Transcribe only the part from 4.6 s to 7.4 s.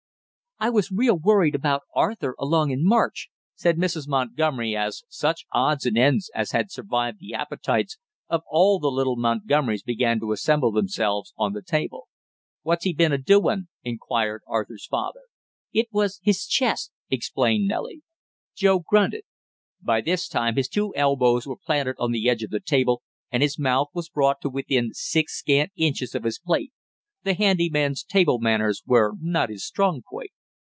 as such odds and ends as had survived the